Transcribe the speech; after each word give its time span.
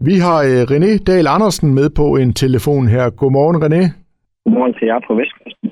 Vi 0.00 0.14
har 0.18 0.38
øh, 0.42 0.62
René 0.70 1.04
Dahl 1.04 1.26
Andersen 1.26 1.74
med 1.74 1.90
på 1.90 2.16
en 2.16 2.32
telefon 2.32 2.88
her. 2.88 3.10
Godmorgen, 3.10 3.56
René. 3.56 3.82
Godmorgen 4.44 4.74
til 4.74 4.86
jer 4.86 5.00
på 5.08 5.14
Vestkysten. 5.14 5.70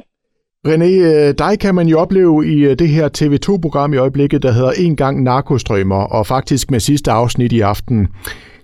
René, 0.68 0.90
øh, 1.10 1.34
dig 1.38 1.58
kan 1.60 1.74
man 1.74 1.86
jo 1.86 1.98
opleve 1.98 2.46
i 2.46 2.64
øh, 2.64 2.78
det 2.78 2.88
her 2.88 3.08
TV2-program 3.18 3.94
i 3.94 3.96
øjeblikket, 3.96 4.42
der 4.42 4.52
hedder 4.52 4.72
En 4.78 4.96
gang 4.96 5.22
narkostrømmer, 5.22 6.02
og 6.16 6.26
faktisk 6.26 6.70
med 6.70 6.80
sidste 6.80 7.10
afsnit 7.10 7.52
i 7.52 7.60
aften. 7.60 8.08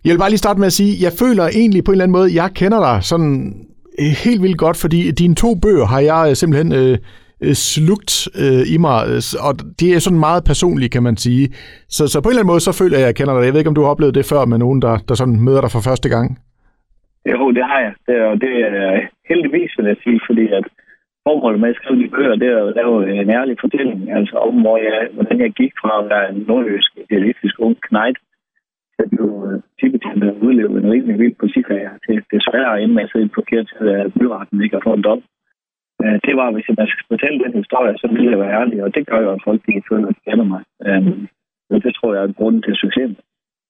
Jeg 0.04 0.12
vil 0.12 0.18
bare 0.18 0.30
lige 0.30 0.38
starte 0.38 0.60
med 0.60 0.66
at 0.66 0.72
sige, 0.72 1.04
jeg 1.04 1.12
føler 1.12 1.44
egentlig 1.44 1.84
på 1.84 1.90
en 1.90 1.94
eller 1.94 2.04
anden 2.04 2.18
måde, 2.18 2.34
jeg 2.34 2.50
kender 2.54 2.80
dig 2.80 3.04
sådan 3.04 3.54
helt 4.24 4.42
vildt 4.42 4.58
godt, 4.58 4.76
fordi 4.76 5.10
dine 5.10 5.34
to 5.34 5.54
bøger 5.54 5.86
har 5.86 6.00
jeg 6.00 6.36
simpelthen 6.36 6.72
øh, 6.72 6.98
øh, 7.44 7.54
slugt 7.72 8.12
øh, 8.44 8.62
i 8.74 8.76
mig, 8.86 8.98
øh, 9.10 9.20
og 9.46 9.52
det 9.80 9.88
er 9.92 10.00
sådan 10.06 10.24
meget 10.28 10.42
personligt, 10.50 10.92
kan 10.92 11.02
man 11.08 11.16
sige. 11.16 11.44
Så, 11.96 12.02
så 12.12 12.16
på 12.18 12.26
en 12.26 12.32
eller 12.32 12.42
anden 12.42 12.52
måde, 12.52 12.66
så 12.68 12.72
føler 12.80 12.96
jeg, 12.96 13.06
at 13.06 13.10
jeg 13.10 13.18
kender 13.18 13.34
dig. 13.34 13.44
Jeg 13.44 13.52
ved 13.52 13.60
ikke, 13.60 13.72
om 13.72 13.78
du 13.78 13.84
har 13.84 13.94
oplevet 13.94 14.18
det 14.18 14.30
før 14.32 14.42
med 14.52 14.58
nogen, 14.64 14.80
der, 14.86 14.94
der 15.08 15.14
sådan 15.14 15.40
møder 15.46 15.60
dig 15.62 15.72
for 15.76 15.82
første 15.88 16.08
gang. 16.14 16.26
Jo, 17.32 17.50
det 17.56 17.64
har 17.70 17.80
jeg. 17.86 17.94
Det 18.06 18.16
er, 18.24 18.30
det 18.44 18.52
er 18.66 19.00
heldigvis, 19.30 19.70
vil 19.78 19.86
jeg 19.92 19.98
sige, 20.04 20.20
fordi 20.28 20.44
at 20.58 20.66
formålet 21.26 21.60
med 21.60 21.72
at 21.72 21.78
skrive 21.80 22.02
de 22.02 22.12
bøger, 22.14 22.36
det 22.42 22.48
er 22.48 22.60
at 22.66 22.76
lave 22.80 22.94
en 23.22 23.30
ærlig 23.38 23.56
fortælling, 23.64 24.00
altså 24.18 24.36
om, 24.48 24.54
hvor 24.64 24.76
jeg, 24.86 25.08
hvordan 25.14 25.38
jeg 25.44 25.50
gik 25.60 25.72
fra 25.80 25.92
at 26.00 26.08
være 26.12 26.26
en 26.32 26.44
nordjysk, 26.48 26.90
idealistisk 27.04 27.54
ung 27.66 27.76
knejt, 27.88 28.18
til 28.94 29.02
at 29.06 29.10
blive 29.14 29.36
øh, 29.48 29.58
tibetjent 29.80 30.24
og 30.24 30.36
udleve 30.46 30.74
en 30.80 30.90
rimelig 30.94 31.18
vild 31.18 31.36
politikarriere 31.40 31.96
til 32.06 32.16
desværre 32.34 32.82
ende 32.82 32.94
med 32.94 33.04
at 33.04 33.10
sidde 33.12 33.36
forkert 33.40 33.66
til, 33.68 33.88
at 33.88 34.12
byretten 34.18 34.62
ikke 34.64 34.76
at 34.76 34.86
få 34.86 34.92
en 34.94 35.06
dom. 35.08 35.22
Øh, 36.04 36.16
Det 36.26 36.34
var, 36.40 36.48
hvis 36.54 36.68
jeg 36.68 36.88
skal 36.92 37.06
fortælle 37.12 37.38
den 37.44 37.54
historie, 37.60 37.94
så 38.00 38.06
vil 38.12 38.30
jeg 38.32 38.38
være 38.42 38.56
ærlig, 38.60 38.78
og 38.84 38.94
det 38.94 39.02
gør 39.10 39.20
jo, 39.24 39.30
at 39.36 39.44
folk 39.48 39.60
ikke 39.68 39.88
føler, 39.90 40.08
at 40.08 40.16
de 40.16 40.30
kender 40.30 40.46
mig. 40.54 40.62
Og 41.70 41.78
det 41.84 41.92
tror 41.94 42.14
jeg 42.14 42.22
er 42.22 42.38
grunden 42.40 42.62
til 42.62 42.74
succesen 42.82 43.16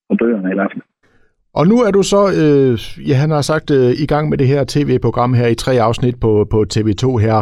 på 0.08 0.14
bøgerne 0.20 0.50
i 0.52 0.58
hvert 0.58 0.72
fald. 0.72 0.84
Og 1.58 1.64
nu 1.70 1.76
er 1.86 1.90
du 1.90 2.02
så, 2.02 2.22
øh, 2.42 2.72
ja, 3.08 3.14
han 3.24 3.30
har 3.30 3.42
sagt, 3.50 3.68
øh, 3.78 3.90
i 4.04 4.06
gang 4.12 4.24
med 4.28 4.38
det 4.38 4.48
her 4.52 4.62
tv-program 4.74 5.34
her 5.34 5.48
i 5.50 5.60
tre 5.64 5.72
afsnit 5.88 6.16
på, 6.20 6.32
på 6.52 6.58
TV2 6.74 7.04
her. 7.26 7.36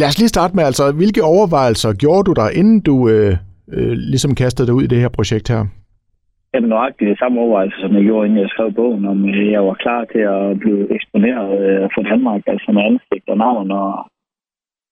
Lad 0.00 0.08
os 0.08 0.18
lige 0.18 0.34
starte 0.34 0.56
med, 0.56 0.64
altså, 0.70 0.84
hvilke 1.00 1.22
overvejelser 1.34 1.90
gjorde 2.02 2.24
du 2.28 2.32
der, 2.40 2.48
inden 2.60 2.80
du 2.88 2.96
øh, 3.14 3.32
øh, 3.76 3.94
ligesom 4.12 4.34
kastede 4.34 4.66
dig 4.66 4.74
ud 4.74 4.82
i 4.82 4.92
det 4.92 5.02
her 5.04 5.12
projekt 5.18 5.48
her? 5.48 5.62
Har 6.54 6.60
nøjagtigt 6.60 7.10
det 7.10 7.18
samme 7.18 7.40
overvejelse, 7.40 7.78
som 7.80 7.94
jeg 7.96 8.04
gjorde, 8.04 8.26
inden 8.26 8.40
jeg 8.40 8.48
skrev 8.54 8.72
bogen, 8.72 9.04
om 9.12 9.18
øh, 9.28 9.52
jeg 9.56 9.62
var 9.68 9.74
klar 9.84 10.04
til 10.12 10.22
at 10.36 10.58
blive 10.62 10.82
eksponeret 10.96 11.50
øh, 11.68 11.88
for 11.94 12.02
Danmark, 12.10 12.42
altså 12.46 12.68
med 12.72 12.82
ansigt 12.90 13.28
og 13.32 13.38
navn. 13.46 13.70
Og, 13.70 13.92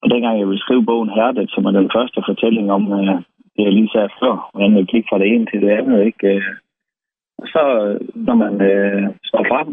og 0.04 0.10
dengang 0.12 0.34
jeg 0.38 0.48
ville 0.48 0.64
skrive 0.64 0.84
bogen 0.90 1.10
Herdet, 1.16 1.50
som 1.50 1.64
er 1.64 1.70
den 1.80 1.90
første 1.96 2.20
fortælling 2.28 2.66
om 2.76 2.82
øh, 2.98 3.16
det, 3.54 3.62
jeg 3.66 3.72
lige 3.72 3.92
sagde 3.94 4.16
før, 4.22 4.34
hvordan 4.52 4.76
jeg 4.78 4.86
gik 4.92 5.04
fra 5.08 5.18
det 5.18 5.28
ene 5.28 5.46
til 5.46 5.60
det 5.64 5.70
andet, 5.78 5.98
ikke? 6.08 6.26
Øh, 6.34 6.42
Og 7.42 7.46
så, 7.54 7.62
når 8.14 8.36
man 8.44 8.54
øh, 8.70 9.02
står 9.28 9.44
frem 9.50 9.68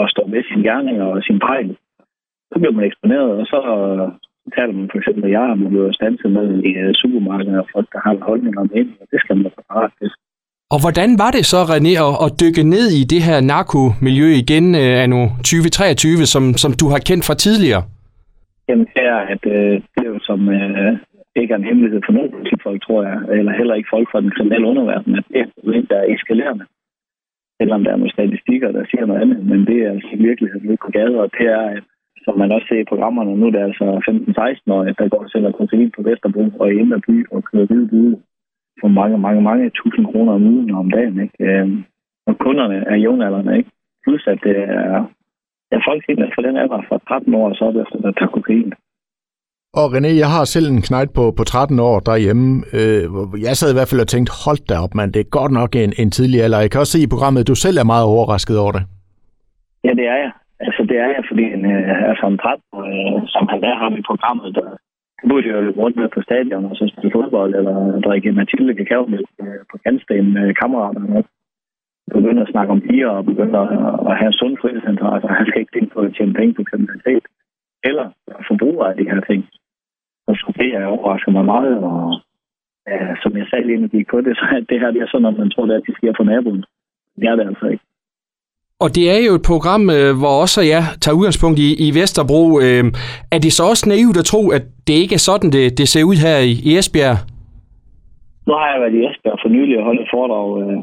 og 0.00 0.06
står 0.12 0.26
med 0.32 0.42
sin 0.48 0.62
gerning 0.68 1.02
og 1.02 1.22
sin 1.22 1.38
pejl, 1.48 1.76
så 2.50 2.56
bliver 2.60 2.76
man 2.76 2.84
eksponeret, 2.84 3.30
og 3.40 3.46
så 3.52 3.58
øh, 3.78 4.08
taler 4.56 4.74
man 4.78 4.88
for 4.90 4.98
eksempel, 4.98 5.24
at 5.24 5.34
jeg 5.36 5.44
er 5.50 5.68
blevet 5.72 5.94
stanset 5.98 6.30
med 6.38 6.46
i 6.70 6.72
øh, 6.82 6.94
supermarkedet, 7.00 7.58
og 7.62 7.68
folk, 7.74 7.88
der 7.92 8.00
har 8.04 8.12
en 8.12 8.58
om 8.58 8.70
ind, 8.80 8.90
og 9.00 9.06
det 9.10 9.18
skal 9.20 9.36
man 9.36 9.44
være 9.44 9.68
parat 9.70 9.92
til. 10.00 10.10
Og 10.74 10.78
hvordan 10.84 11.10
var 11.22 11.30
det 11.36 11.44
så, 11.52 11.60
René, 11.72 11.92
at, 12.06 12.14
at 12.24 12.30
dykke 12.42 12.62
ned 12.74 12.86
i 13.00 13.02
det 13.12 13.22
her 13.28 13.38
narkomiljø 13.40 14.28
igen 14.42 14.66
øh, 14.74 15.02
anno 15.04 15.22
2023, 15.36 16.26
som, 16.34 16.44
som 16.62 16.72
du 16.80 16.86
har 16.92 17.00
kendt 17.08 17.24
fra 17.26 17.34
tidligere? 17.44 17.82
Jamen, 18.68 18.86
det 18.96 19.04
er, 19.14 19.20
at 19.34 19.42
øh, 19.46 19.74
det 19.92 20.00
er 20.06 20.10
jo 20.14 20.18
som 20.28 20.40
øh, 20.48 20.98
ikke 21.36 21.52
er 21.52 21.58
en 21.58 21.68
hemmelighed 21.70 22.00
for 22.04 22.12
nogen 22.12 22.30
politifolk, 22.36 22.82
tror 22.82 23.02
jeg, 23.08 23.16
eller 23.38 23.52
heller 23.52 23.74
ikke 23.74 23.92
folk 23.94 24.08
fra 24.10 24.20
den 24.20 24.30
kriminelle 24.36 24.66
underverden, 24.66 25.18
at 25.18 25.24
det 25.28 25.36
er 25.38 25.44
et 25.44 25.56
problem, 25.58 25.86
der 25.86 25.96
er 25.96 26.12
eskalerende. 26.14 26.64
Selvom 27.60 27.84
der 27.84 27.90
er 27.92 27.96
nogle 27.96 28.16
statistikker, 28.16 28.72
der 28.72 28.84
siger 28.90 29.06
noget 29.06 29.20
andet, 29.22 29.46
men 29.50 29.60
det 29.66 29.78
er 29.82 29.90
altså 29.90 30.08
i 30.12 30.22
virkeligheden 30.28 30.68
ude 30.68 30.82
på 30.84 30.90
gader, 30.90 31.20
og 31.24 31.30
det 31.38 31.46
er, 31.46 31.64
at, 31.76 31.84
som 32.24 32.38
man 32.38 32.52
også 32.52 32.66
ser 32.68 32.80
i 32.80 32.90
programmerne 32.92 33.36
nu, 33.36 33.46
det 33.46 33.60
er 33.60 33.70
altså 33.70 33.84
15-16 34.68 34.72
år, 34.74 34.82
der 34.84 35.08
går 35.08 35.22
og 35.24 35.30
sælger 35.30 35.52
kokain 35.52 35.90
på 35.96 36.02
Vesterbro 36.02 36.44
og 36.60 36.72
i 36.72 36.78
Indre 36.82 37.00
By 37.06 37.26
og 37.30 37.44
kører 37.44 37.66
hvide 37.66 37.88
bide 37.88 38.16
for 38.80 38.88
mange, 38.88 39.18
mange, 39.18 39.42
mange 39.42 39.70
tusind 39.70 40.06
kroner 40.06 40.32
om 40.32 40.46
ugen 40.52 40.70
og 40.70 40.78
om 40.78 40.90
dagen. 40.90 41.20
Ikke? 41.20 41.36
Øhm, 41.44 41.84
og 42.26 42.38
kunderne 42.38 42.84
er 42.92 42.96
jævnaldrende, 42.96 43.56
ikke? 43.58 43.70
Plus 44.04 44.26
at 44.26 44.38
det 44.42 44.56
er, 44.58 45.06
er 45.76 45.82
folk 45.88 46.02
ned 46.08 46.30
for 46.34 46.42
den 46.46 46.56
alder 46.62 46.80
fra 46.88 46.96
13 47.08 47.34
år 47.40 47.46
så 47.54 47.64
op 47.68 47.76
efter, 47.82 47.96
der 48.04 48.12
tager 48.12 48.34
kokain. 48.36 48.72
Og 49.80 49.86
René, 49.94 50.10
jeg 50.22 50.30
har 50.36 50.44
selv 50.44 50.66
en 50.70 50.82
knægt 50.88 51.12
på, 51.18 51.24
på 51.38 51.44
13 51.44 51.78
år 51.90 51.96
derhjemme. 52.08 52.48
Øh, 52.78 53.02
jeg 53.46 53.54
sad 53.56 53.68
i 53.70 53.76
hvert 53.76 53.90
fald 53.90 54.04
og 54.04 54.10
tænkte, 54.12 54.32
hold 54.44 54.60
da 54.70 54.74
op, 54.84 54.94
mand, 54.98 55.12
det 55.14 55.20
er 55.20 55.36
godt 55.38 55.52
nok 55.60 55.70
en, 55.84 55.92
en 56.02 56.10
tidlig 56.16 56.38
alder. 56.44 56.64
Jeg 56.64 56.70
kan 56.70 56.82
også 56.82 56.94
se 56.94 57.04
i 57.06 57.12
programmet, 57.14 57.40
at 57.40 57.50
du 57.52 57.56
selv 57.64 57.76
er 57.78 57.90
meget 57.92 58.06
overrasket 58.14 58.56
over 58.62 58.72
det. 58.76 58.84
Ja, 59.86 59.92
det 59.98 60.06
er 60.12 60.18
jeg. 60.24 60.32
Altså, 60.66 60.82
det 60.90 60.96
er 61.04 61.08
jeg, 61.14 61.22
fordi 61.30 61.44
en, 61.56 61.64
øh, 61.74 62.10
altså 62.10 62.24
en 62.32 62.38
13 62.38 62.62
øh, 62.86 63.16
som 63.34 63.44
han 63.50 63.60
der 63.64 63.74
har 63.80 63.88
i 64.00 64.08
programmet, 64.10 64.48
der 64.58 64.68
burde 65.28 65.48
jo 65.48 65.60
løbe 65.60 65.80
rundt 65.82 65.96
med 66.00 66.08
på 66.14 66.20
stadion 66.28 66.64
og 66.70 66.76
så 66.76 66.84
spille 66.92 67.14
fodbold, 67.16 67.52
eller 67.58 67.76
drikke 68.06 68.32
Mathilde 68.38 68.74
kakaomælk 68.74 69.30
øh, 69.44 69.60
på 69.70 69.76
kantsten 69.84 70.26
med 70.36 70.46
kammeraterne. 70.60 71.24
Begynde 72.12 72.42
at 72.42 72.52
snakke 72.52 72.72
om 72.72 72.80
piger 72.80 73.08
og 73.08 73.24
begynde 73.24 73.58
at, 73.58 73.68
at 74.10 74.14
have 74.20 74.32
sund 74.32 74.56
fritidsinteresse. 74.60 75.28
Han 75.28 75.46
skal 75.46 75.60
ikke 75.60 75.74
tænke 75.74 75.94
på 75.94 76.00
at 76.00 76.14
tjene 76.16 76.34
penge 76.34 76.54
på 76.54 76.62
kriminalitet. 76.70 77.24
Eller 77.88 78.06
forbruge 78.48 78.86
af 78.88 78.94
de 78.96 79.10
her 79.10 79.20
ting. 79.20 79.40
Og 80.28 80.34
så 80.36 80.52
det 80.60 80.68
er 80.74 80.86
overrasker 80.86 81.32
mig 81.32 81.44
meget, 81.44 81.76
og 81.78 82.20
ja, 82.88 82.98
som 83.22 83.36
jeg 83.36 83.46
sagde 83.50 83.66
lige, 83.66 83.78
når 83.80 83.88
vi 83.88 83.98
gik 83.98 84.08
på 84.10 84.20
det, 84.20 84.36
så 84.36 84.44
er 84.56 84.60
det 84.70 84.80
her 84.80 84.90
det 84.90 85.02
er 85.02 85.10
sådan, 85.10 85.30
at 85.32 85.38
man 85.38 85.50
tror, 85.50 85.66
det 85.66 85.74
er, 85.74 85.80
at 85.80 85.86
det 85.88 85.96
sker 85.96 86.12
for 86.16 86.24
naboen. 86.24 86.64
Det 87.20 87.26
er 87.28 87.36
det 87.36 87.46
altså 87.50 87.66
ikke. 87.66 87.84
Og 88.84 88.88
det 88.96 89.04
er 89.14 89.20
jo 89.28 89.32
et 89.34 89.46
program, 89.52 89.82
øh, 89.96 90.10
hvor 90.20 90.34
også 90.44 90.60
jeg 90.74 90.82
tager 91.02 91.18
udgangspunkt 91.18 91.58
i, 91.66 91.68
i 91.86 91.88
Vesterbro. 92.00 92.42
Øh, 92.64 92.84
er 93.34 93.38
det 93.44 93.52
så 93.52 93.62
også 93.72 93.84
naivt 93.94 94.16
at 94.22 94.28
tro, 94.32 94.42
at 94.56 94.64
det 94.86 94.96
ikke 95.02 95.14
er 95.20 95.24
sådan, 95.28 95.50
det, 95.56 95.64
det 95.78 95.86
ser 95.88 96.04
ud 96.10 96.16
her 96.26 96.38
i, 96.50 96.52
i 96.68 96.70
Esbjerg? 96.78 97.18
Nu 98.46 98.52
har 98.60 98.68
jeg 98.72 98.80
været 98.82 98.94
i 98.98 99.04
Esbjerg 99.06 99.38
for 99.42 99.48
nylig 99.56 99.78
og 99.78 99.84
holdt 99.88 100.00
et 100.00 100.12
foredrag 100.14 100.48
øh, 100.62 100.78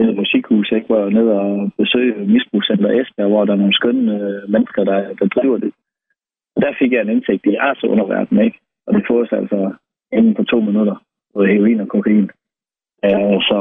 øh, 0.00 0.16
Musikhus, 0.18 0.72
ikke, 0.72 0.86
hvor 0.86 0.96
jeg 0.96 1.06
var 1.06 1.16
nede 1.18 1.32
og 1.40 1.72
besøge 1.78 2.12
misbrugscenter 2.34 2.90
Esbjerg, 2.98 3.30
hvor 3.30 3.44
der 3.44 3.52
er 3.52 3.62
nogle 3.62 3.78
skønne 3.80 4.12
øh, 4.20 4.42
mennesker, 4.52 4.82
der, 4.84 4.98
der 5.20 5.26
driver 5.34 5.58
det. 5.64 5.72
Og 6.56 6.62
der 6.62 6.72
fik 6.78 6.92
jeg 6.92 7.00
en 7.02 7.14
indsigt 7.14 7.46
i 7.46 7.56
jeres 7.58 7.84
underverden, 7.84 8.38
ikke? 8.46 8.58
Og 8.86 8.90
det 8.94 9.02
fås 9.08 9.32
altså 9.32 9.60
inden 10.12 10.36
for 10.36 10.42
to 10.42 10.60
minutter 10.68 10.96
både 11.34 11.48
heroin 11.52 11.80
og 11.80 11.88
kokain. 11.88 12.30
Øh, 13.06 13.38
så 13.48 13.58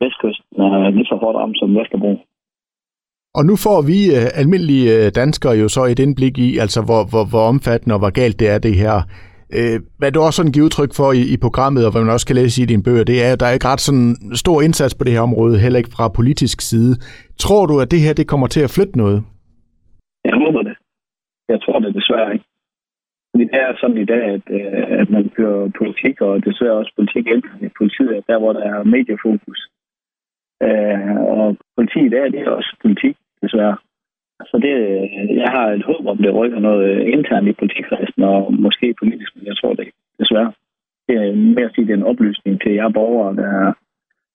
Vestkysten 0.00 0.60
er 0.60 0.90
lige 0.90 1.10
så 1.10 1.16
hårdt 1.22 1.38
ramt 1.38 1.58
som 1.58 1.74
Vesterbro. 1.78 2.12
Og 3.38 3.42
nu 3.48 3.54
får 3.66 3.80
vi 3.90 3.98
øh, 4.16 4.28
almindelige 4.40 4.88
øh, 4.96 5.12
danskere 5.20 5.54
jo 5.62 5.68
så 5.68 5.82
et 5.84 5.98
indblik 5.98 6.38
i, 6.38 6.58
altså 6.64 6.80
hvor, 6.88 7.02
hvor, 7.10 7.24
hvor 7.32 7.44
omfattende 7.52 7.94
og 7.96 8.00
hvor 8.02 8.14
galt 8.20 8.40
det 8.40 8.48
er 8.54 8.58
det 8.58 8.74
her. 8.82 8.96
Øh, 9.56 9.80
hvad 9.98 10.12
du 10.12 10.20
også 10.20 10.36
sådan 10.36 10.52
giver 10.52 10.66
udtryk 10.66 10.92
for 10.98 11.08
i, 11.20 11.22
i 11.34 11.36
programmet, 11.46 11.86
og 11.86 11.92
hvad 11.92 12.02
man 12.02 12.14
også 12.16 12.26
kan 12.26 12.36
læse 12.36 12.62
i 12.62 12.70
dine 12.72 12.86
bøger, 12.86 13.04
det 13.04 13.16
er, 13.24 13.32
at 13.32 13.40
der 13.40 13.46
er 13.46 13.54
ikke 13.56 13.70
ret 13.72 13.80
sådan 13.88 14.14
stor 14.44 14.58
indsats 14.66 14.94
på 14.94 15.04
det 15.04 15.12
her 15.12 15.20
område, 15.28 15.58
heller 15.64 15.78
ikke 15.78 15.96
fra 15.96 16.16
politisk 16.18 16.60
side. 16.60 16.92
Tror 17.44 17.66
du, 17.66 17.74
at 17.80 17.90
det 17.90 18.00
her 18.04 18.12
det 18.14 18.30
kommer 18.32 18.46
til 18.46 18.62
at 18.66 18.74
flytte 18.76 18.98
noget? 19.02 19.18
Jeg 20.24 20.36
håber 20.42 20.62
det. 20.68 20.76
Jeg 21.52 21.58
tror 21.62 21.78
det 21.78 21.94
desværre 21.94 22.32
ikke. 22.34 22.46
Fordi 23.30 23.44
det 23.44 23.60
er 23.66 23.72
sådan 23.80 24.02
i 24.04 24.08
dag, 24.14 24.24
at, 24.36 24.46
øh, 24.58 25.00
at 25.00 25.10
man 25.10 25.24
kører 25.36 25.70
politik, 25.80 26.20
og 26.20 26.44
desværre 26.44 26.80
også 26.80 26.92
politik 26.98 27.24
internt 27.26 27.62
i 27.62 27.76
politiet, 27.78 28.16
er 28.16 28.20
der 28.28 28.38
hvor 28.38 28.52
der 28.52 28.64
er 28.72 28.90
mediefokus. 28.94 29.60
Øh, 30.66 31.16
og 31.32 31.56
politik 31.76 32.02
i 32.06 32.14
dag, 32.16 32.24
det 32.32 32.40
er 32.40 32.50
også 32.50 32.72
politik, 32.82 33.16
desværre. 33.42 33.76
Så 34.50 34.56
det, 34.64 34.74
jeg 35.42 35.50
har 35.56 35.66
et 35.76 35.84
håb 35.90 36.06
om, 36.06 36.16
det 36.24 36.34
rykker 36.34 36.60
noget 36.68 36.90
internt 37.14 37.48
i 37.48 37.58
politikredsen, 37.60 38.22
og 38.32 38.54
måske 38.66 38.94
politisk, 39.02 39.30
men 39.36 39.46
jeg 39.46 39.56
tror 39.56 39.72
det 39.74 39.82
ikke, 39.86 39.98
desværre. 40.20 40.52
Det 41.08 41.14
er 41.16 41.32
mere 41.56 41.68
at 41.68 41.74
sige, 41.74 41.86
det 41.86 41.92
er 41.94 42.00
en 42.02 42.10
oplysning 42.12 42.54
til 42.62 42.72
jer 42.78 42.88
borgere, 42.98 43.36
der, 43.40 43.52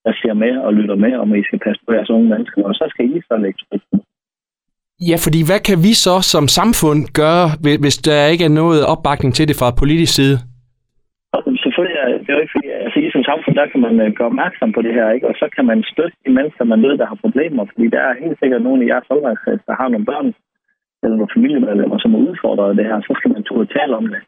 der 0.05 0.13
ser 0.21 0.33
med 0.33 0.53
og 0.57 0.73
lytter 0.73 0.95
med, 0.95 1.13
om 1.23 1.35
I 1.35 1.43
skal 1.43 1.59
passe 1.65 1.81
på 1.87 1.93
jeres 1.93 2.09
unge 2.09 2.29
mennesker, 2.29 2.63
og 2.63 2.73
så 2.73 2.85
skal 2.89 3.05
I 3.05 3.21
så 3.29 3.35
lægge 3.37 3.59
på. 3.71 3.77
Ja, 5.09 5.17
fordi 5.25 5.39
hvad 5.49 5.59
kan 5.69 5.77
vi 5.87 5.93
så 6.05 6.15
som 6.33 6.45
samfund 6.59 6.99
gøre, 7.21 7.45
hvis- 7.83 8.03
der 8.07 8.27
ikke 8.33 8.45
er 8.49 8.57
noget 8.61 8.81
opbakning 8.93 9.31
til 9.33 9.47
det 9.47 9.55
fra 9.59 9.77
politisk 9.81 10.13
side? 10.15 10.37
Selvfølgelig 11.63 11.97
er 12.03 12.07
det 12.25 12.29
jo 12.35 12.39
ikke 12.43 12.53
fordi, 12.55 12.67
som 13.23 13.31
samfund, 13.31 13.55
der 13.59 13.71
kan 13.71 13.81
man 13.87 13.95
øh, 14.03 14.09
gøre 14.17 14.31
opmærksom 14.33 14.69
på 14.73 14.81
det 14.85 14.93
her, 14.97 15.07
ikke? 15.15 15.27
Og 15.31 15.35
så 15.41 15.45
kan 15.55 15.65
man 15.71 15.79
støtte 15.91 16.17
de 16.25 16.31
mennesker, 16.37 16.63
man 16.63 16.83
ved, 16.87 16.93
der 16.97 17.07
har 17.11 17.23
problemer, 17.25 17.63
fordi 17.71 17.85
der 17.95 18.01
er 18.09 18.21
helt 18.23 18.37
sikkert 18.39 18.61
nogle 18.61 18.83
i 18.83 18.89
jeres 18.91 19.13
omgangskreds, 19.15 19.63
der 19.69 19.75
har 19.81 19.87
nogle 19.89 20.09
børn 20.11 20.29
eller 21.03 21.17
nogle 21.17 21.35
familiemedlemmer, 21.35 21.97
som 21.99 22.15
er 22.15 22.25
udfordret 22.27 22.69
af 22.69 22.75
det 22.77 22.85
her, 22.89 22.97
så 23.01 23.13
skal 23.19 23.31
man 23.35 23.43
turde 23.43 23.73
tale 23.77 23.93
om 24.01 24.07
det. 24.13 24.21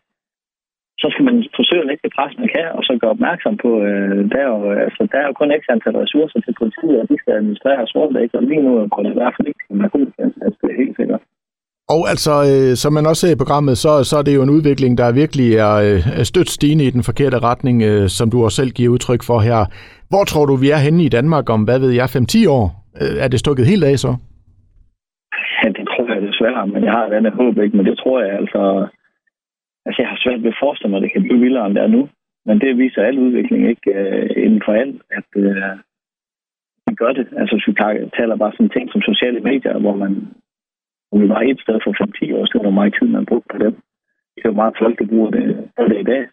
Så 1.01 1.07
skal 1.13 1.25
man 1.30 1.38
forsøge 1.59 1.83
at 1.83 1.88
lægge 1.89 2.03
det 2.06 2.15
pres, 2.18 2.33
man 2.42 2.50
kan, 2.56 2.68
og 2.77 2.81
så 2.83 2.92
gøre 3.01 3.15
opmærksom 3.18 3.53
på, 3.63 3.69
øh, 3.88 4.21
der, 4.31 4.39
er 4.45 4.50
jo, 4.56 4.59
altså, 4.86 5.01
der 5.12 5.18
er 5.19 5.27
jo 5.27 5.33
kun 5.39 5.51
ekstra 5.51 5.74
antal 5.74 5.97
ressourcer 6.03 6.39
til 6.42 6.53
politiet, 6.62 6.95
og 7.01 7.09
de 7.09 7.18
skal 7.19 7.33
administrere 7.33 7.83
rundt, 8.00 8.18
ikke? 8.24 8.38
Og 8.38 8.44
lige 8.44 8.62
nu 8.65 8.71
er 8.77 9.01
det 9.03 9.13
i 9.13 9.19
hvert 9.19 9.36
fald 9.36 9.47
ikke 9.47 9.63
til 9.68 10.24
indsats, 10.24 10.57
det 10.62 10.68
er 10.71 10.81
helt 10.83 10.97
sikkert. 11.00 11.21
Og 11.94 12.02
altså, 12.14 12.34
øh, 12.52 12.72
som 12.82 12.94
man 12.94 13.06
også 13.10 13.22
ser 13.22 13.34
i 13.36 13.42
programmet, 13.44 13.76
så, 13.84 13.92
så 14.10 14.16
er 14.18 14.24
det 14.26 14.36
jo 14.36 14.44
en 14.44 14.56
udvikling, 14.58 14.98
der 14.98 15.20
virkelig 15.22 15.50
er 15.68 15.76
øh, 15.88 16.20
er 16.20 16.26
stødt 16.32 16.50
stigende 16.50 16.86
i 16.88 16.94
den 16.96 17.04
forkerte 17.10 17.38
retning, 17.50 17.78
øh, 17.90 18.08
som 18.18 18.28
du 18.32 18.38
også 18.44 18.58
selv 18.62 18.72
giver 18.78 18.94
udtryk 18.96 19.24
for 19.30 19.40
her. 19.48 19.60
Hvor 20.12 20.24
tror 20.32 20.46
du, 20.46 20.56
vi 20.64 20.70
er 20.76 20.82
henne 20.86 21.04
i 21.04 21.14
Danmark 21.18 21.46
om, 21.56 21.62
hvad 21.68 21.80
ved 21.84 21.92
jeg, 22.00 22.08
5-10 22.16 22.50
år? 22.58 22.66
Øh, 23.02 23.16
er 23.24 23.28
det 23.28 23.40
stukket 23.40 23.66
helt 23.72 23.84
af 23.92 23.96
så? 24.06 24.12
Ja, 25.64 25.68
det 25.78 25.86
tror 25.92 26.14
jeg 26.14 26.22
desværre, 26.30 26.68
men 26.74 26.84
jeg 26.84 26.94
har 26.98 27.06
et 27.06 27.14
andet 27.20 27.34
håb, 27.34 27.58
ikke? 27.58 27.78
Men 27.78 27.86
det 27.86 27.98
tror 27.98 28.18
jeg 28.24 28.34
altså... 28.42 28.62
Altså, 29.88 30.02
jeg 30.02 30.10
har 30.10 30.20
svært 30.24 30.44
ved 30.44 30.54
at 30.56 30.62
forestille 30.64 30.90
mig, 30.92 30.98
at 30.98 31.04
det 31.04 31.14
kan 31.14 31.24
blive 31.26 31.44
vildere, 31.46 31.66
end 31.66 31.76
det 31.76 31.84
er 31.84 31.96
nu. 31.98 32.04
Men 32.46 32.60
det 32.62 32.78
viser 32.78 33.02
al 33.02 33.20
udvikling 33.20 33.70
ikke 33.70 33.92
Øh, 34.02 34.30
inden 34.46 34.62
for 34.66 34.74
alt, 34.81 35.02
at 35.18 35.30
Øh, 35.36 35.76
man 36.88 36.96
gør 37.02 37.12
det. 37.18 37.28
Altså, 37.40 37.56
hvis 37.56 37.68
vi 37.70 37.74
taler 38.18 38.36
bare 38.36 38.52
sådan 38.52 38.76
ting 38.76 38.86
som 38.92 39.02
sociale 39.02 39.40
medier, 39.40 39.78
hvor 39.80 39.96
man 40.04 40.12
hvor 41.16 41.24
vi 41.24 41.30
var 41.30 41.42
et 41.42 41.60
sted 41.66 41.78
for 41.84 41.92
5-10 41.92 42.36
år 42.38 42.46
siden, 42.46 42.66
hvor 42.66 42.78
meget 42.80 42.96
tid 43.00 43.08
man 43.08 43.26
brugte 43.26 43.50
på 43.52 43.58
dem. 43.66 43.74
Det 44.34 44.40
er 44.46 44.50
jo 44.50 44.62
meget 44.62 44.80
folk, 44.82 44.96
der 45.00 45.08
bruger 45.12 45.30
det, 45.38 45.46
det 45.90 46.00
i 46.00 46.10
dag. 46.14 46.24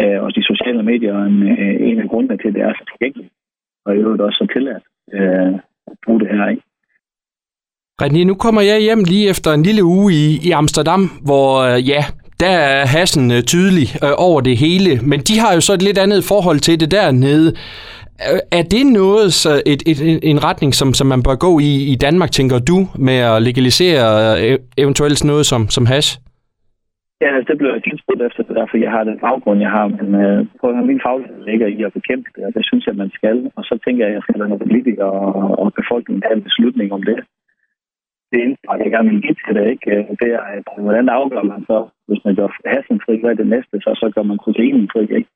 Øh, 0.00 0.18
og 0.24 0.28
de 0.36 0.42
sociale 0.50 0.82
medier 0.82 1.12
er 1.20 1.24
en, 1.32 1.38
uh, 1.42 1.88
en 1.88 1.98
af 2.02 2.08
grundene 2.08 2.36
til, 2.38 2.48
at 2.48 2.54
det 2.54 2.62
er 2.62 2.72
så 2.74 2.84
tilgængeligt. 2.90 3.32
Og 3.86 3.90
i 3.94 3.98
øvrigt 3.98 4.22
også 4.22 4.38
så 4.40 4.46
tilladt 4.54 4.84
øh, 5.16 5.54
at 5.90 5.96
bruge 6.04 6.20
det 6.20 6.28
her, 6.28 6.48
ikke? 6.48 6.62
René, 8.02 8.24
nu 8.24 8.34
kommer 8.34 8.62
jeg 8.62 8.78
hjem 8.80 9.02
lige 9.12 9.30
efter 9.30 9.50
en 9.52 9.62
lille 9.62 9.84
uge 9.84 10.12
i, 10.12 10.24
i 10.48 10.50
Amsterdam, 10.60 11.02
hvor 11.28 11.46
øh, 11.68 11.88
ja, 11.88 12.02
der 12.40 12.54
er 12.70 12.86
hassen 12.86 13.30
øh, 13.36 13.42
tydelig 13.42 13.88
øh, 14.04 14.14
over 14.26 14.40
det 14.40 14.56
hele, 14.56 14.90
men 15.10 15.20
de 15.20 15.38
har 15.42 15.54
jo 15.54 15.60
så 15.60 15.72
et 15.74 15.82
lidt 15.82 15.98
andet 15.98 16.24
forhold 16.24 16.60
til 16.60 16.80
det 16.80 16.90
dernede. 16.90 17.48
Er 18.58 18.64
det 18.74 18.84
noget, 19.00 19.32
så 19.32 19.50
et, 19.72 19.82
et, 19.90 19.98
en 20.32 20.44
retning, 20.44 20.74
som, 20.74 20.88
som 20.98 21.06
man 21.06 21.22
bør 21.22 21.36
gå 21.46 21.52
i 21.58 21.72
i 21.92 21.96
Danmark, 22.06 22.30
tænker 22.30 22.58
du, 22.70 22.78
med 23.06 23.18
at 23.32 23.42
legalisere 23.42 24.04
øh, 24.42 24.58
eventuelt 24.82 25.24
noget 25.24 25.46
som, 25.46 25.62
som 25.76 25.86
hash? 25.86 26.10
Ja, 27.22 27.30
altså, 27.36 27.48
det 27.50 27.58
blev 27.58 27.70
jeg 27.72 27.82
tilspurgt 27.82 28.22
efter, 28.22 28.42
det 28.42 28.56
derfor 28.60 28.76
jeg 28.76 28.90
har 28.96 29.04
den 29.04 29.18
baggrund, 29.26 29.60
jeg 29.66 29.72
har. 29.78 29.86
Men 29.98 30.08
øh, 30.24 30.46
på 30.60 30.66
min 30.90 31.00
faglighed 31.06 31.38
ligger 31.50 31.66
i 31.66 31.78
at 31.82 31.92
bekæmpe 31.98 32.28
det, 32.36 32.42
og 32.48 32.52
det 32.56 32.64
synes 32.68 32.84
jeg, 32.86 32.94
man 33.02 33.10
skal. 33.18 33.36
Og 33.56 33.62
så 33.68 33.74
tænker 33.84 34.02
jeg, 34.04 34.10
at 34.12 34.16
jeg 34.16 34.22
skal 34.22 34.38
lade 34.38 34.48
nogle 34.48 34.64
politikere 34.64 35.12
og, 35.40 35.58
og 35.62 35.66
befolkningen 35.80 36.22
have 36.26 36.36
en 36.36 36.48
beslutning 36.48 36.92
om 36.92 37.02
det 37.02 37.18
det 38.32 38.38
indspark, 38.46 38.80
jeg 38.80 38.90
gerne 38.90 39.10
vil 39.10 39.22
give 39.22 39.38
til 39.44 39.54
det, 39.58 39.66
ikke? 39.74 39.86
Øh, 39.94 40.04
det 40.20 40.28
er, 40.36 40.42
at 40.56 40.64
hvordan 40.84 41.08
afgør 41.08 41.42
man 41.52 41.62
så, 41.70 41.78
hvis 42.08 42.24
man 42.24 42.34
gør 42.34 42.48
hassen 42.74 43.00
fri, 43.04 43.14
hvad 43.20 43.30
er 43.30 43.40
det 43.42 43.52
næste, 43.54 43.76
så, 43.84 43.90
så 44.02 44.06
gør 44.14 44.24
man 44.30 44.38
kokainen 44.46 44.88
fri, 44.92 45.02
ikke? 45.18 45.30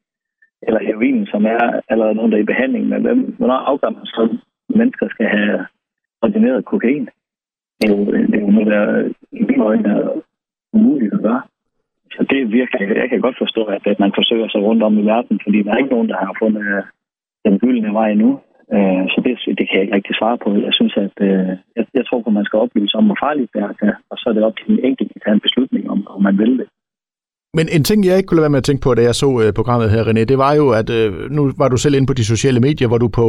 Eller 0.67 0.81
heroin, 0.89 1.27
som 1.27 1.45
er 1.47 1.81
allerede 1.89 2.15
nogen, 2.15 2.33
der 2.33 2.39
er 2.39 2.43
i 2.43 2.53
behandling, 2.53 2.89
men 2.89 3.03
hvem, 3.03 3.35
hvornår 3.39 3.55
afgør 3.55 3.91
man 3.91 4.07
så, 4.07 4.23
at 4.23 4.77
mennesker 4.77 5.09
skal 5.09 5.27
have 5.27 5.67
ordineret 6.23 6.65
kokain? 6.65 7.09
Det 7.79 7.91
er 7.91 7.97
jo, 7.97 8.05
det 8.31 8.35
er 8.35 8.41
jo 8.47 8.51
noget, 8.51 8.71
der 8.75 8.85
i 9.33 9.43
mine 9.49 9.65
øjne 9.65 9.89
er 9.89 10.21
umuligt 10.73 11.15
at 11.15 11.23
gøre. 11.23 11.43
Så 12.15 12.27
det 12.31 12.39
er 12.41 12.55
virkelig, 12.59 12.97
jeg 12.97 13.09
kan 13.09 13.21
godt 13.21 13.39
forstå, 13.39 13.63
at, 13.65 13.87
at 13.87 13.99
man 14.01 14.13
forsøger 14.19 14.49
sig 14.49 14.61
rundt 14.63 14.83
om 14.83 14.99
i 14.99 15.05
verden, 15.13 15.41
fordi 15.45 15.63
der 15.63 15.73
er 15.73 15.77
ikke 15.77 15.95
nogen, 15.95 16.09
der 16.09 16.17
har 16.17 16.37
fundet 16.43 16.63
øh, 16.77 16.83
den 17.47 17.59
gyldne 17.59 17.93
vej 17.99 18.09
endnu. 18.11 18.41
Øh, 18.75 19.05
så 19.13 19.19
det, 19.25 19.59
det 19.59 19.65
kan 19.69 19.77
jeg 19.77 19.83
ikke 19.83 19.97
rigtig 19.99 20.15
svare 20.17 20.39
på. 20.39 20.49
Jeg 20.69 20.75
synes, 20.79 20.95
at 20.97 21.17
øh, 21.29 21.51
jeg, 21.77 21.85
jeg 21.95 22.07
tror 22.07 22.21
på, 22.21 22.31
at 22.31 22.39
man 22.39 22.45
skal 22.45 22.59
oplyse 22.65 22.97
om, 22.99 23.07
hvor 23.07 23.19
farligt 23.25 23.51
det 23.55 23.61
er, 23.63 23.95
og 24.11 24.17
så 24.19 24.25
er 24.29 24.33
det 24.35 24.45
op 24.49 24.57
til 24.57 24.67
den 24.67 24.85
enkelte 24.89 25.13
at 25.17 25.23
tage 25.25 25.35
en 25.35 25.47
beslutning 25.47 25.91
om, 25.91 26.01
om 26.15 26.23
man 26.23 26.39
vil 26.39 26.59
det. 26.59 26.69
Men 27.59 27.67
en 27.77 27.85
ting, 27.85 27.99
jeg 28.07 28.17
ikke 28.17 28.27
kunne 28.27 28.39
lade 28.39 28.47
være 28.49 28.57
med 28.57 28.65
at 28.65 28.69
tænke 28.69 28.85
på, 28.87 28.95
da 28.95 29.03
jeg 29.09 29.15
så 29.15 29.29
øh, 29.43 29.53
programmet 29.59 29.91
her, 29.95 30.03
René, 30.09 30.25
det 30.33 30.39
var 30.45 30.53
jo, 30.61 30.67
at 30.81 30.89
øh, 30.99 31.09
nu 31.37 31.43
var 31.63 31.69
du 31.69 31.77
selv 31.77 31.95
inde 31.95 32.11
på 32.11 32.17
de 32.21 32.25
sociale 32.33 32.61
medier, 32.67 32.89
hvor 32.89 33.01
du 33.05 33.09
på 33.21 33.27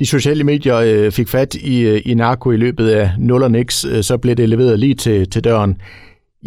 de 0.00 0.06
sociale 0.14 0.44
medier 0.52 0.76
øh, 0.88 1.06
fik 1.18 1.28
fat 1.36 1.52
i, 1.72 1.74
øh, 1.90 1.98
i 2.10 2.12
narko 2.22 2.46
i 2.52 2.62
løbet 2.64 2.86
af 3.00 3.06
0 3.18 3.42
og 3.46 3.52
niks, 3.56 3.76
øh, 3.92 4.02
så 4.08 4.14
blev 4.22 4.34
det 4.40 4.48
leveret 4.48 4.78
lige 4.84 4.96
til, 5.04 5.18
til 5.32 5.44
døren. 5.48 5.72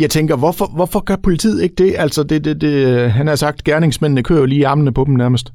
Jeg 0.04 0.10
tænker, 0.15 0.36
hvorfor, 0.44 0.68
hvorfor 0.77 1.01
gør 1.10 1.19
politiet 1.27 1.60
ikke 1.65 1.77
det? 1.83 1.92
Altså, 2.06 2.21
det, 2.30 2.39
det, 2.45 2.56
det, 2.65 2.75
han 3.18 3.27
har 3.31 3.38
sagt, 3.45 3.68
gerningsmændene 3.69 4.24
kører 4.27 4.44
jo 4.44 4.51
lige 4.54 4.68
armene 4.71 4.94
på 4.98 5.04
dem 5.07 5.15
nærmest. 5.24 5.48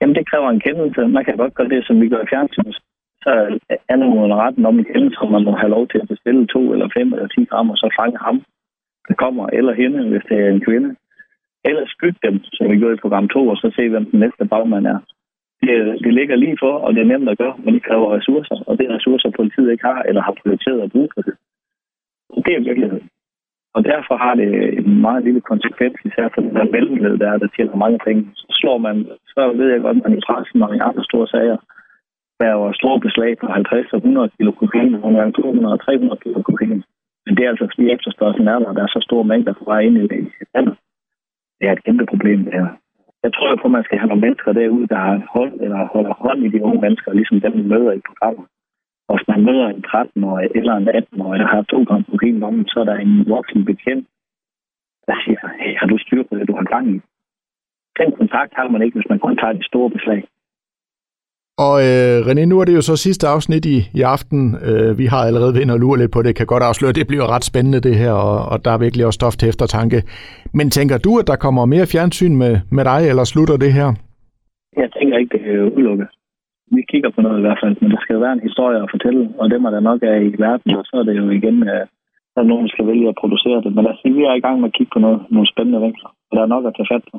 Jamen, 0.00 0.14
det 0.18 0.28
kræver 0.30 0.48
en 0.50 0.64
kendelse. 0.66 1.00
Man 1.16 1.24
kan 1.24 1.36
godt 1.42 1.54
gøre 1.58 1.70
det, 1.74 1.80
som 1.86 1.96
vi 2.02 2.08
gør 2.12 2.22
i 2.22 2.30
fjernsynet. 2.32 2.76
Så 3.24 3.32
anmoder 3.88 4.36
retten 4.44 4.66
om 4.66 4.78
en 4.78 4.88
kendelse, 4.92 5.18
hvor 5.20 5.30
man 5.36 5.44
må 5.48 5.52
have 5.62 5.74
lov 5.76 5.84
til 5.88 5.98
at 6.02 6.08
bestille 6.12 6.46
to 6.54 6.60
eller 6.72 6.88
fem 6.96 7.08
eller 7.14 7.28
ti 7.34 7.44
gram, 7.50 7.70
og 7.70 7.76
så 7.82 7.88
fange 8.00 8.18
ham, 8.26 8.36
der 9.08 9.14
kommer, 9.14 9.46
eller 9.58 9.72
hende, 9.82 10.08
hvis 10.08 10.24
det 10.28 10.38
er 10.40 10.50
en 10.50 10.64
kvinde. 10.68 10.96
Eller 11.64 11.82
skygge 11.86 12.18
dem, 12.26 12.36
som 12.52 12.70
vi 12.70 12.76
gjorde 12.78 12.94
i 12.94 13.04
program 13.04 13.28
2, 13.28 13.48
og 13.48 13.56
så 13.56 13.72
se, 13.76 13.88
hvem 13.88 14.06
den 14.10 14.20
næste 14.20 14.44
bagmand 14.52 14.86
er. 14.86 14.98
Det, 15.62 15.74
det 16.04 16.14
ligger 16.14 16.36
lige 16.36 16.56
for, 16.60 16.72
og 16.84 16.94
det 16.94 17.00
er 17.00 17.12
nemt 17.12 17.28
at 17.28 17.38
gøre, 17.38 17.56
men 17.64 17.74
det 17.74 17.82
kræver 17.82 18.16
ressourcer, 18.16 18.58
og 18.66 18.78
det 18.78 18.84
er 18.86 18.94
ressourcer, 18.94 19.30
politiet 19.30 19.70
ikke 19.72 19.84
har, 19.84 20.02
eller 20.02 20.22
har 20.22 20.34
prioriteret 20.42 20.80
at 20.80 20.92
bruge 20.92 21.08
for 21.14 21.22
det. 21.22 21.34
Det 22.46 22.52
er 22.54 22.66
virkeligheden. 22.68 23.08
Og 23.76 23.84
derfor 23.84 24.16
har 24.16 24.34
det 24.34 24.48
en 24.78 25.00
meget 25.00 25.24
lille 25.24 25.40
konsekvens, 25.40 25.96
især 26.04 26.28
for 26.34 26.40
den 26.40 26.54
der 26.56 26.72
mellemled, 26.74 27.18
der 27.18 27.28
er, 27.32 27.38
der 27.38 27.48
tjener 27.56 27.76
mange 27.84 27.98
penge. 28.06 28.22
Så 28.34 28.46
slår 28.60 28.78
man, 28.78 28.96
så 29.32 29.52
ved 29.58 29.68
jeg 29.70 29.80
godt, 29.80 29.96
at 29.96 30.02
man 30.04 30.18
i 30.18 30.24
pressen 30.26 30.62
og 30.62 30.76
i 30.76 30.86
andre 30.88 31.04
store 31.04 31.28
sager, 31.28 31.56
der 32.38 32.46
er 32.46 32.56
jo 32.60 32.72
store 32.72 33.00
beslag 33.00 33.38
på 33.38 33.46
50 33.46 33.92
og 33.92 33.98
100 33.98 34.30
kilo 34.36 34.50
kokain, 34.52 34.94
og 34.94 35.00
nogle 35.00 35.18
gange 35.18 35.32
200 35.32 35.72
og 35.72 35.80
300 35.80 36.20
kilo 36.24 36.42
kokain. 36.42 36.82
Men 37.26 37.36
det 37.36 37.44
er 37.44 37.48
altså 37.48 37.66
fordi 37.70 37.90
efterspørgselen 37.90 38.48
er 38.48 38.58
der, 38.58 38.66
og 38.66 38.74
der 38.76 38.82
er 38.82 38.92
så 38.96 39.00
store 39.08 39.24
mængder 39.24 39.52
på 39.52 39.64
vej 39.64 39.80
ind 39.80 39.96
i 39.96 40.00
landet. 40.54 40.76
Det 41.58 41.68
er 41.68 41.72
et 41.72 41.84
kæmpe 41.84 42.06
problem, 42.06 42.44
det 42.44 42.52
her. 42.52 42.68
Jeg 43.22 43.32
tror 43.32 43.50
jo 43.50 43.56
på, 43.56 43.68
at 43.68 43.76
man 43.76 43.84
skal 43.84 43.98
have 43.98 44.08
nogle 44.08 44.24
mennesker 44.26 44.52
derude, 44.52 44.86
der 44.86 44.98
har 45.06 45.16
hold, 45.36 45.54
eller 45.60 45.80
holder 45.94 46.14
hånd 46.24 46.40
i 46.44 46.48
de 46.48 46.62
unge 46.62 46.80
mennesker, 46.80 47.12
ligesom 47.12 47.40
dem, 47.40 47.52
vi 47.58 47.62
møder 47.62 47.92
i 47.92 48.06
programmet. 48.08 48.46
Og 49.08 49.12
hvis 49.16 49.28
man 49.28 49.44
møder 49.48 49.66
en 49.68 49.84
13-årig 49.90 50.48
eller 50.58 50.74
en 50.74 50.88
18-årig, 50.88 51.38
der 51.40 51.46
har 51.46 51.62
to 51.62 51.82
gram 51.88 52.04
kokain 52.04 52.42
om, 52.42 52.66
så 52.66 52.80
er 52.80 52.84
der 52.84 52.96
en 52.96 53.28
voksen 53.28 53.64
bekendt, 53.64 54.06
der 55.06 55.16
siger, 55.24 55.40
hey, 55.60 55.72
har 55.78 55.86
du 55.86 55.98
styr 55.98 56.22
på 56.22 56.34
det, 56.36 56.48
du 56.48 56.56
har 56.56 56.64
gang 56.74 56.86
i? 56.94 56.98
Den 58.00 58.12
kontakt 58.20 58.52
har 58.54 58.68
man 58.68 58.82
ikke, 58.82 58.96
hvis 58.98 59.10
man 59.10 59.18
kun 59.18 59.36
tager 59.36 59.52
de 59.52 59.64
store 59.70 59.90
beslag. 59.90 60.20
Og 61.58 61.74
øh, 61.88 62.16
René, 62.28 62.44
nu 62.44 62.60
er 62.60 62.64
det 62.64 62.74
jo 62.74 62.80
så 62.80 62.96
sidste 62.96 63.26
afsnit 63.26 63.64
i, 63.64 63.78
i 63.94 64.02
aften. 64.02 64.40
Øh, 64.68 64.98
vi 64.98 65.06
har 65.06 65.22
allerede 65.28 65.54
vendt 65.58 65.72
og 65.72 65.78
lurer 65.78 65.96
lidt 65.96 66.12
på 66.12 66.22
det. 66.22 66.36
Kan 66.36 66.46
godt 66.46 66.62
afsløre, 66.62 66.88
at 66.88 66.96
det 66.96 67.06
bliver 67.06 67.26
ret 67.34 67.44
spændende 67.44 67.80
det 67.80 67.94
her, 67.96 68.12
og, 68.12 68.38
og 68.52 68.64
der 68.64 68.70
er 68.70 68.78
virkelig 68.78 69.06
også 69.06 69.16
stof 69.20 69.36
til 69.36 69.48
eftertanke. 69.48 70.02
Men 70.54 70.70
tænker 70.70 70.98
du, 70.98 71.18
at 71.18 71.26
der 71.26 71.36
kommer 71.36 71.64
mere 71.64 71.86
fjernsyn 71.86 72.36
med, 72.36 72.52
med 72.70 72.84
dig, 72.84 73.00
eller 73.10 73.24
slutter 73.24 73.56
det 73.56 73.72
her? 73.72 73.88
Jeg 74.76 74.88
tænker 74.98 75.18
ikke, 75.18 75.38
det 75.38 75.54
er 75.54 75.62
udelukket 75.76 76.08
vi 76.74 76.82
kigger 76.90 77.10
på 77.10 77.20
noget 77.22 77.38
i 77.38 77.44
hvert 77.46 77.60
fald, 77.62 77.76
men 77.80 77.90
der 77.90 78.00
skal 78.00 78.14
jo 78.14 78.20
være 78.20 78.36
en 78.36 78.48
historie 78.48 78.82
at 78.82 78.92
fortælle, 78.94 79.22
og 79.40 79.50
dem 79.50 79.64
er 79.64 79.70
der 79.70 79.80
nok 79.80 80.02
er 80.02 80.16
i 80.28 80.34
verden, 80.38 80.70
og 80.78 80.84
så 80.84 80.94
er 81.00 81.02
det 81.02 81.16
jo 81.16 81.30
igen, 81.30 81.68
at 81.68 81.88
der 82.34 82.40
er 82.42 82.50
nogen, 82.50 82.64
der 82.66 82.72
skal 82.72 82.86
vælge 82.86 83.08
at 83.08 83.20
producere 83.22 83.62
det. 83.64 83.74
Men 83.74 83.84
lad 83.84 83.92
os 83.92 83.98
sige, 84.02 84.14
vi 84.14 84.22
er 84.24 84.34
i 84.34 84.44
gang 84.46 84.60
med 84.60 84.68
at 84.68 84.76
kigge 84.78 84.92
på 84.94 84.98
noget, 84.98 85.20
nogle 85.30 85.52
spændende 85.52 85.80
vinkler, 85.80 86.10
og 86.28 86.32
der 86.36 86.42
er 86.42 86.54
nok 86.54 86.64
at 86.66 86.74
tage 86.76 86.90
fat 86.92 87.04
på. 87.10 87.16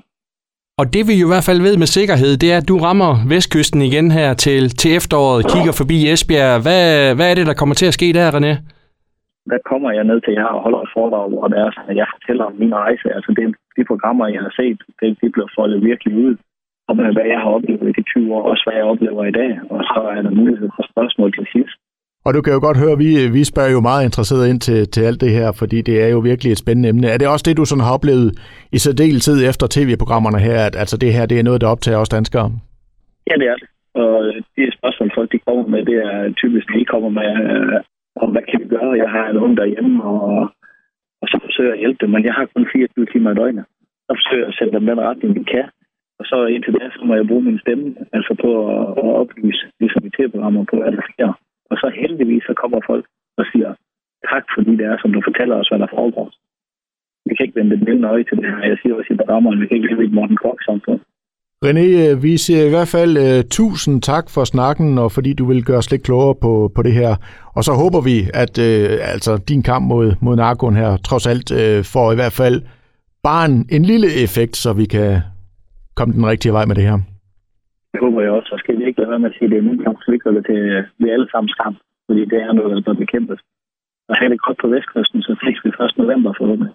Og 0.81 0.85
det 0.95 1.03
vi 1.09 1.15
jo 1.21 1.25
i 1.27 1.31
hvert 1.33 1.47
fald 1.49 1.61
ved 1.67 1.75
med 1.81 1.89
sikkerhed, 1.97 2.31
det 2.41 2.49
er, 2.53 2.57
at 2.61 2.69
du 2.71 2.75
rammer 2.87 3.11
vestkysten 3.33 3.81
igen 3.89 4.07
her 4.17 4.29
til, 4.45 4.63
til 4.81 4.89
efteråret, 4.99 5.49
kigger 5.53 5.73
forbi 5.79 5.97
Esbjerg. 6.13 6.55
Hvad, 6.65 6.83
hvad 7.17 7.27
er 7.29 7.35
det, 7.37 7.45
der 7.49 7.59
kommer 7.59 7.75
til 7.77 7.89
at 7.89 7.97
ske 7.99 8.07
der, 8.17 8.35
René? 8.35 8.53
Der 9.51 9.59
kommer 9.69 9.89
jeg 9.97 10.03
ned 10.11 10.19
til 10.21 10.33
jer 10.39 10.49
og 10.55 10.61
holder 10.65 10.81
et 10.81 10.93
foredrag, 10.95 11.29
og 11.43 11.47
det 11.51 11.59
er, 11.65 11.71
at 11.89 11.95
jeg 12.01 12.07
fortæller 12.15 12.43
om 12.49 12.55
min 12.61 12.73
rejse. 12.83 13.07
Altså 13.17 13.31
det, 13.37 13.45
de 13.77 13.83
programmer, 13.91 14.25
jeg 14.35 14.41
har 14.47 14.53
set, 14.59 14.79
det, 14.99 15.09
de 15.21 15.27
bliver 15.33 15.49
foldet 15.57 15.79
virkelig 15.89 16.13
ud 16.25 16.33
om, 16.89 16.95
hvad 17.15 17.27
jeg 17.33 17.39
har 17.43 17.51
oplevet 17.57 17.89
i 17.89 17.97
de 17.99 18.03
20 18.03 18.35
år, 18.35 18.43
også 18.51 18.63
hvad 18.65 18.75
jeg 18.79 18.91
oplever 18.93 19.23
i 19.25 19.37
dag. 19.41 19.51
Og 19.73 19.79
så 19.91 19.99
er 20.15 20.21
der 20.21 20.39
mulighed 20.41 20.69
for 20.75 20.83
spørgsmål 20.91 21.29
til 21.37 21.47
sidst. 21.55 21.77
Og 22.27 22.33
du 22.33 22.41
kan 22.41 22.53
jo 22.53 22.61
godt 22.67 22.81
høre, 22.83 22.95
at 22.97 23.01
vi, 23.05 23.11
vi 23.37 23.43
spørger 23.51 23.71
jo 23.77 23.81
meget 23.89 24.03
interesseret 24.07 24.45
ind 24.51 24.59
til, 24.67 24.79
til 24.93 25.01
alt 25.09 25.21
det 25.23 25.31
her, 25.37 25.49
fordi 25.61 25.77
det 25.89 25.95
er 26.05 26.09
jo 26.15 26.19
virkelig 26.29 26.51
et 26.51 26.61
spændende 26.63 26.89
emne. 26.89 27.07
Er 27.13 27.17
det 27.17 27.27
også 27.33 27.45
det, 27.47 27.59
du 27.59 27.65
sådan 27.65 27.85
har 27.87 27.93
oplevet 27.97 28.29
i 28.75 28.77
særdeleshed 28.85 29.37
efter 29.49 29.65
tv-programmerne 29.75 30.39
her, 30.47 30.57
at 30.67 30.75
altså 30.81 30.95
det 31.03 31.13
her 31.15 31.25
det 31.25 31.37
er 31.39 31.47
noget, 31.47 31.61
der 31.61 31.73
optager 31.73 31.99
os 32.03 32.15
danskere? 32.17 32.47
Ja, 33.29 33.35
det 33.41 33.47
er 33.53 33.57
det. 33.61 33.67
Og 34.01 34.11
det 34.55 34.77
spørgsmål, 34.79 35.09
folk 35.17 35.29
de 35.31 35.39
kommer 35.47 35.65
med, 35.73 35.81
det 35.89 35.97
er 36.09 36.33
typisk, 36.41 36.65
de 36.77 36.91
kommer 36.93 37.09
med, 37.19 37.29
øh, 37.45 37.77
om 38.23 38.29
hvad 38.33 38.45
kan 38.49 38.59
vi 38.61 38.67
gøre? 38.75 39.01
Jeg 39.03 39.09
har 39.15 39.25
en 39.29 39.41
ung 39.43 39.57
derhjemme, 39.57 40.03
og, 40.03 40.23
og 41.21 41.27
så 41.31 41.37
forsøger 41.45 41.69
jeg 41.71 41.77
at 41.77 41.83
hjælpe 41.83 41.99
dem, 42.01 42.09
men 42.13 42.23
jeg 42.27 42.33
har 42.37 42.45
kun 42.55 42.65
24 42.73 43.05
timer 43.05 43.31
i 43.31 43.35
døgnet. 43.41 43.65
Så 44.05 44.11
forsøger 44.19 44.43
jeg 44.43 44.51
at 44.51 44.57
sætte 44.57 44.73
dem 44.75 44.85
den 44.85 44.99
retning, 45.09 45.31
vi 45.39 45.43
kan. 45.53 45.67
Og 46.19 46.25
så 46.29 46.37
indtil 46.45 46.73
da, 46.73 46.85
så 46.95 47.01
må 47.05 47.13
jeg 47.15 47.27
bruge 47.27 47.43
min 47.47 47.59
stemme, 47.63 47.87
altså 48.17 48.31
på 48.43 48.49
at, 48.75 48.83
at 49.01 49.09
oplyse, 49.21 49.63
ligesom 49.79 50.01
i 50.05 50.09
tv-programmer 50.15 50.63
på, 50.69 50.75
hvad 50.81 50.91
der 50.91 51.05
sker. 51.11 51.29
Og 51.77 51.81
så 51.83 51.91
heldigvis, 52.01 52.43
så 52.49 52.53
kommer 52.61 52.79
folk 52.91 53.05
og 53.39 53.45
siger, 53.51 53.69
tak 54.31 54.45
fordi 54.55 54.71
det 54.79 54.85
er, 54.91 54.97
som 55.01 55.13
du 55.15 55.21
fortæller 55.27 55.55
os, 55.61 55.69
hvad 55.69 55.79
der 55.83 55.95
foregår. 55.97 56.27
Vi 57.27 57.33
kan 57.35 57.45
ikke 57.45 57.59
vende 57.59 57.71
det 57.71 57.85
blinde 57.85 58.07
øje 58.07 58.23
til 58.23 58.37
det 58.37 58.45
her. 58.51 58.69
Jeg 58.71 58.77
siger 58.81 58.95
også 58.95 59.13
i 59.13 59.17
programmerne, 59.21 59.59
vi 59.61 59.67
kan 59.67 59.77
ikke 59.77 59.89
leve 59.89 60.03
i 60.03 60.07
et 60.07 60.17
Morten 60.17 60.37
Kork-samfund. 60.43 60.99
René, 61.65 61.87
øh, 62.03 62.23
vi 62.23 62.37
siger 62.37 62.63
i 62.65 62.69
hvert 62.69 62.91
fald 62.95 63.13
uh, 63.25 63.49
tusind 63.57 64.01
tak 64.01 64.25
for 64.29 64.43
snakken, 64.43 64.97
og 64.97 65.11
fordi 65.11 65.33
du 65.33 65.45
vil 65.45 65.65
gøre 65.65 65.77
os 65.77 65.91
lidt 65.91 66.03
klogere 66.03 66.35
på, 66.35 66.71
på 66.75 66.81
det 66.81 66.93
her. 66.93 67.15
Og 67.55 67.63
så 67.63 67.73
håber 67.81 68.01
vi, 68.09 68.17
at 68.43 68.53
uh, 68.67 69.13
altså, 69.13 69.31
din 69.51 69.63
kamp 69.63 69.83
mod, 69.87 70.07
mod 70.21 70.35
narkoen 70.35 70.75
her 70.75 70.97
trods 70.97 71.27
alt 71.27 71.51
uh, 71.51 71.85
får 71.93 72.11
i 72.11 72.15
hvert 72.15 72.35
fald 72.41 72.61
bare 73.23 73.45
en, 73.45 73.67
en 73.71 73.85
lille 73.85 74.07
effekt, 74.23 74.55
så 74.57 74.73
vi 74.73 74.85
kan 74.85 75.21
komme 75.95 76.13
den 76.13 76.25
rigtige 76.27 76.53
vej 76.53 76.65
med 76.65 76.75
det 76.75 76.83
her. 76.83 76.99
Det 77.91 77.99
håber 78.03 78.21
jeg 78.21 78.31
også. 78.31 78.49
Så 78.49 78.57
skal 78.61 78.77
vi 78.79 78.83
ikke 78.85 78.99
lade 78.99 79.11
være 79.11 79.19
med 79.23 79.29
at 79.29 79.35
sige, 79.35 79.45
at 79.47 79.51
det 79.51 79.59
er 79.59 79.69
min 79.69 79.83
kamp, 79.85 79.97
så 80.01 80.11
vi 80.11 80.17
gør 80.17 80.31
det 80.37 80.45
til 80.45 80.59
øh, 80.75 80.83
vi 80.99 81.09
alle 81.09 81.29
sammen 81.31 81.49
kamp. 81.63 81.77
Fordi 82.07 82.21
det 82.31 82.39
er 82.41 82.51
noget, 82.53 82.85
der 82.85 83.03
bekæmpes. 83.03 83.39
Og 84.09 84.15
have 84.19 84.31
det 84.31 84.41
godt 84.45 84.57
på 84.61 84.67
Vestkysten, 84.73 85.21
så 85.27 85.33
fik 85.45 85.57
vi 85.63 85.69
1. 85.69 85.97
november 85.97 86.33
forhåbentlig. 86.37 86.73